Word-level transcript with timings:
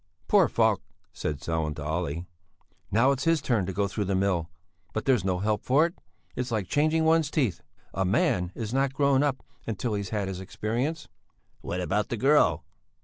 "Poor 0.27 0.47
Falk!" 0.47 0.81
said 1.13 1.41
Sellén 1.41 1.75
to 1.75 1.83
Olle. 1.85 2.25
"Now 2.89 3.11
it's 3.11 3.25
his 3.25 3.39
turn 3.39 3.67
to 3.67 3.71
go 3.71 3.87
through 3.87 4.05
the 4.05 4.15
mill. 4.15 4.49
But 4.93 5.05
there's 5.05 5.23
no 5.23 5.37
help 5.37 5.61
for 5.63 5.85
it; 5.85 5.93
it's 6.35 6.49
like 6.49 6.67
changing 6.67 7.03
one's 7.03 7.29
teeth; 7.29 7.61
a 7.93 8.03
man 8.03 8.51
is 8.55 8.73
not 8.73 8.95
grown 8.95 9.21
up 9.21 9.43
until 9.67 9.93
he 9.93 9.99
has 9.99 10.09
had 10.09 10.27
his 10.27 10.39
experience." 10.39 11.07
"What 11.61 11.81
about 11.81 12.09
the 12.09 12.17
girl?" 12.17 12.65